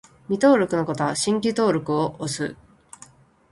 [0.29, 1.87] 未登録の方は、「新規登録
[2.27, 2.55] する」を押す